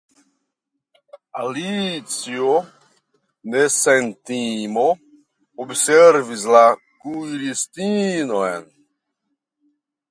Alicio 1.41 2.55
ne 3.51 3.61
sen 3.75 4.09
timo 4.31 4.87
observis 5.67 6.49
la 6.57 6.65
kuiristinon. 7.01 8.69